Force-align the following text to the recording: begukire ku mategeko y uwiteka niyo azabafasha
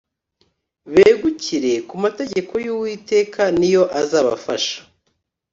begukire 0.93 1.73
ku 1.87 1.95
mategeko 2.03 2.53
y 2.65 2.69
uwiteka 2.73 3.41
niyo 3.57 3.83
azabafasha 4.01 4.77